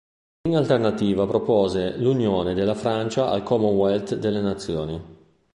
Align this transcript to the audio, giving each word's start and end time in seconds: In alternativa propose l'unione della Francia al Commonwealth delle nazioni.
In 0.47 0.55
alternativa 0.55 1.27
propose 1.27 1.95
l'unione 1.97 2.55
della 2.55 2.73
Francia 2.73 3.29
al 3.29 3.43
Commonwealth 3.43 4.15
delle 4.15 4.41
nazioni. 4.41 5.01